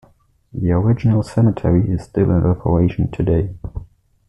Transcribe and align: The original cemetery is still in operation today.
The 0.51 0.71
original 0.71 1.21
cemetery 1.21 1.87
is 1.91 2.05
still 2.05 2.31
in 2.31 2.43
operation 2.43 3.11
today. 3.11 3.53